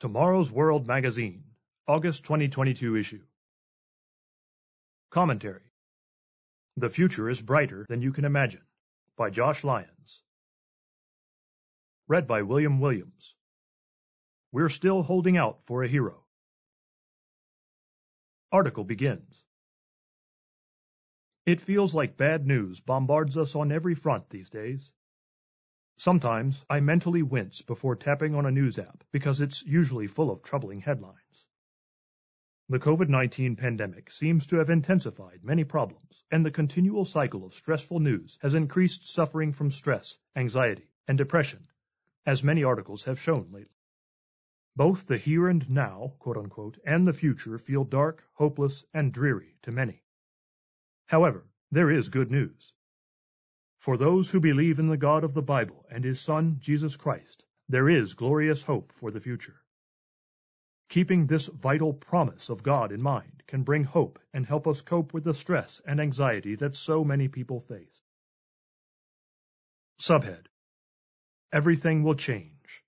[0.00, 1.42] Tomorrow's World Magazine,
[1.88, 3.24] August 2022 issue.
[5.10, 5.72] Commentary
[6.76, 8.62] The Future is Brighter Than You Can Imagine
[9.16, 10.22] by Josh Lyons.
[12.06, 13.34] Read by William Williams.
[14.52, 16.22] We're still holding out for a hero.
[18.52, 19.42] Article begins.
[21.44, 24.92] It feels like bad news bombards us on every front these days.
[26.00, 30.44] Sometimes I mentally wince before tapping on a news app because it's usually full of
[30.44, 31.48] troubling headlines.
[32.68, 37.52] The COVID 19 pandemic seems to have intensified many problems, and the continual cycle of
[37.52, 41.66] stressful news has increased suffering from stress, anxiety, and depression,
[42.24, 43.82] as many articles have shown lately.
[44.76, 49.56] Both the here and now, quote unquote, and the future feel dark, hopeless, and dreary
[49.62, 50.04] to many.
[51.06, 52.72] However, there is good news.
[53.78, 57.44] For those who believe in the God of the Bible and his Son, Jesus Christ,
[57.68, 59.62] there is glorious hope for the future.
[60.88, 65.14] Keeping this vital promise of God in mind can bring hope and help us cope
[65.14, 68.02] with the stress and anxiety that so many people face.
[70.00, 70.46] Subhead
[71.52, 72.84] Everything will change.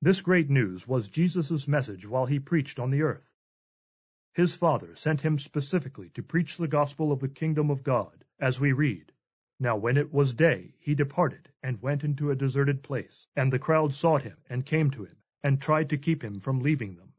[0.00, 3.28] This great news was Jesus' message while he preached on the earth.
[4.34, 8.60] His Father sent him specifically to preach the gospel of the kingdom of God as
[8.60, 9.12] we read,
[9.58, 13.58] Now when it was day, he departed, and went into a deserted place, and the
[13.58, 17.12] crowd sought him, and came to him, and tried to keep him from leaving them.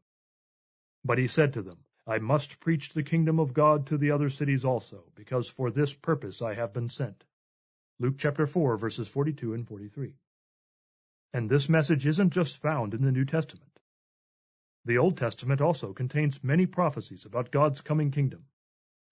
[1.04, 4.30] But he said to them, I must preach the kingdom of God to the other
[4.30, 7.24] cities also, because for this purpose I have been sent.
[7.98, 10.14] Luke chapter 4, verses 42 and 43.
[11.32, 13.78] And this message isn't just found in the New Testament.
[14.84, 18.46] The Old Testament also contains many prophecies about God's coming kingdom,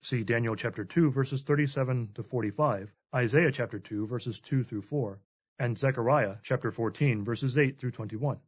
[0.02, 5.20] See Daniel chapter 2 verses 37 to 45, Isaiah chapter 2 verses 2 through 4,
[5.58, 8.38] and Zechariah chapter 14 verses 8 through 21.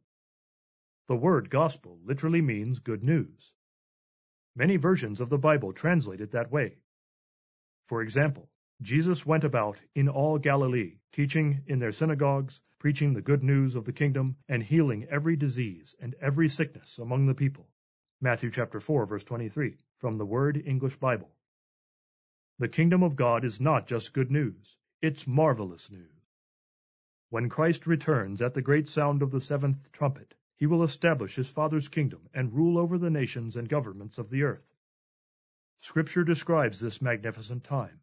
[1.07, 3.53] The word gospel literally means good news.
[4.55, 6.77] Many versions of the Bible translate it that way.
[7.87, 8.49] For example,
[8.81, 13.85] Jesus went about in all Galilee, teaching in their synagogues, preaching the good news of
[13.85, 17.67] the kingdom, and healing every disease and every sickness among the people.
[18.21, 21.31] Matthew chapter 4 verse 23 from the World English Bible.
[22.57, 26.35] The kingdom of God is not just good news, it's marvelous news.
[27.29, 31.49] When Christ returns at the great sound of the seventh trumpet, he will establish his
[31.49, 34.75] Father's kingdom and rule over the nations and governments of the earth.
[35.79, 38.01] Scripture describes this magnificent time.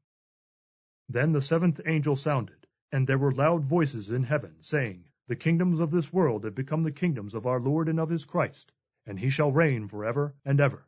[1.10, 5.78] Then the seventh angel sounded, and there were loud voices in heaven, saying, The kingdoms
[5.78, 8.72] of this world have become the kingdoms of our Lord and of his Christ,
[9.06, 10.84] and he shall reign forever and ever.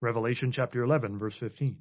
[0.00, 1.78] Revelation chapter 11, verse 15.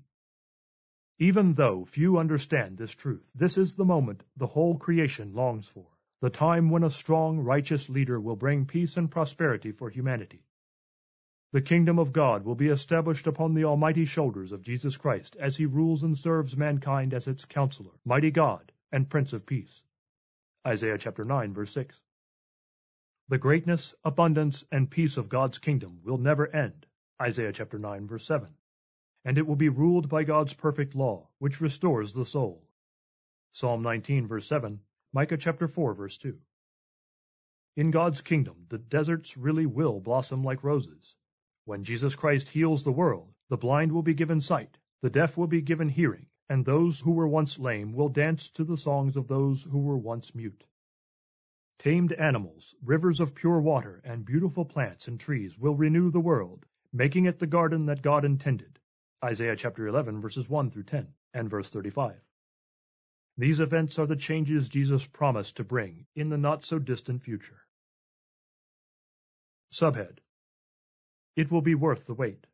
[1.19, 5.87] Even though few understand this truth, this is the moment the whole creation longs for,
[6.21, 10.43] the time when a strong, righteous leader will bring peace and prosperity for humanity.
[11.51, 15.57] The kingdom of God will be established upon the almighty shoulders of Jesus Christ as
[15.57, 19.83] he rules and serves mankind as its counselor, mighty God, and Prince of Peace.
[20.65, 22.01] Isaiah chapter 9 verse 6.
[23.31, 26.85] The greatness, abundance, and peace of God's kingdom will never end.
[27.19, 28.53] Isaiah chapter 9 verse 7
[29.23, 32.63] and it will be ruled by God's perfect law, which restores the soul.
[33.51, 34.79] Psalm 19, verse 7,
[35.13, 36.39] Micah chapter 4, verse 2.
[37.75, 41.15] In God's kingdom, the deserts really will blossom like roses.
[41.65, 45.47] When Jesus Christ heals the world, the blind will be given sight, the deaf will
[45.47, 49.27] be given hearing, and those who were once lame will dance to the songs of
[49.27, 50.65] those who were once mute.
[51.81, 56.63] Tamed animals, rivers of pure water, and beautiful plants and trees will renew the world,
[56.93, 58.77] making it the garden that God intended,
[59.25, 62.21] Isaiah chapter 11, verses 1 through 10, and verse 35.
[63.35, 67.65] These events are the changes Jesus promised to bring in the not so distant future.
[69.73, 70.19] Subhead
[71.35, 72.45] It will be worth the wait.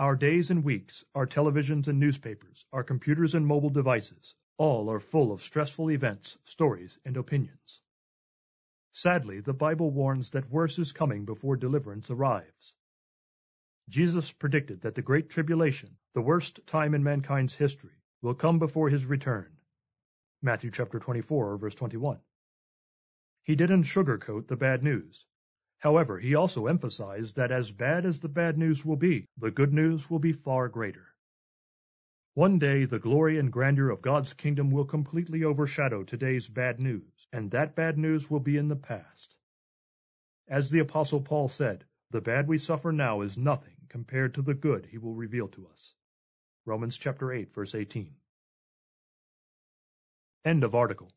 [0.00, 5.00] Our days and weeks, our televisions and newspapers, our computers and mobile devices, all are
[5.00, 7.80] full of stressful events, stories, and opinions.
[8.92, 12.74] Sadly, the Bible warns that worse is coming before deliverance arrives.
[13.88, 18.88] Jesus predicted that the Great Tribulation, the worst time in mankind's history, will come before
[18.88, 19.56] his return.
[20.42, 22.20] Matthew chapter 24, verse 21.
[23.44, 25.26] He didn't sugarcoat the bad news.
[25.78, 29.72] However, he also emphasized that as bad as the bad news will be, the good
[29.72, 31.11] news will be far greater.
[32.34, 37.28] One day, the glory and grandeur of God's kingdom will completely overshadow today's bad news,
[37.30, 39.36] and that bad news will be in the past.
[40.48, 44.54] As the Apostle Paul said, the bad we suffer now is nothing compared to the
[44.54, 45.94] good he will reveal to us.
[46.64, 48.14] Romans chapter 8 verse 18.
[50.46, 51.10] End of article.